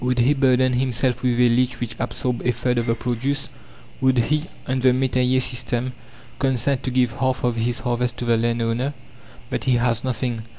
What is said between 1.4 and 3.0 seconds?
lease which absorbed a third of the